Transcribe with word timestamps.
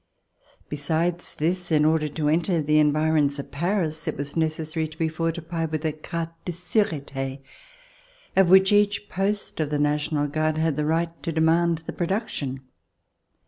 Besides 0.67 1.35
this, 1.35 1.71
in 1.71 1.85
order 1.85 2.07
to 2.07 2.27
enter 2.27 2.59
the 2.59 2.79
environs 2.79 3.37
of 3.37 3.51
Paris, 3.51 4.07
it 4.07 4.17
was 4.17 4.35
necessary 4.35 4.87
to 4.87 4.97
be 4.97 5.07
fortified 5.07 5.71
with 5.71 5.85
a 5.85 5.91
carte 5.91 6.33
de 6.43 6.51
surete, 6.51 7.39
of 8.35 8.49
which 8.49 8.71
each 8.71 9.07
post 9.09 9.59
of 9.59 9.69
the 9.69 9.77
National 9.77 10.25
Guard 10.25 10.57
had 10.57 10.75
the 10.75 10.85
right 10.87 11.21
to 11.21 11.31
demand 11.31 11.83
the 11.85 11.93
production. 11.93 12.61